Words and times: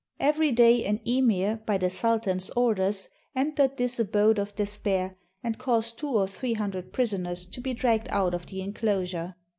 Every 0.19 0.51
day 0.51 0.83
an 0.85 0.99
emir, 1.05 1.61
by 1.63 1.77
the 1.77 1.91
sultan's 1.91 2.49
orders, 2.55 3.07
entered 3.35 3.77
this 3.77 3.99
abode 3.99 4.39
of 4.39 4.55
de 4.55 4.63
spair, 4.63 5.13
and 5.43 5.59
caused 5.59 5.99
two 5.99 6.09
or 6.09 6.27
three 6.27 6.53
hundred 6.53 6.91
prisoners 6.91 7.45
to 7.45 7.61
be 7.61 7.75
dragged 7.75 8.07
out 8.09 8.33
of 8.33 8.47
the 8.47 8.61
inclosure. 8.63 9.35